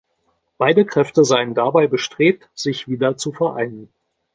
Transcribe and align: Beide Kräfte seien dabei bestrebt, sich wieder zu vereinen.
Beide 0.57 0.83
Kräfte 0.83 1.23
seien 1.23 1.53
dabei 1.53 1.85
bestrebt, 1.85 2.49
sich 2.55 2.87
wieder 2.87 3.17
zu 3.17 3.31
vereinen. 3.33 3.93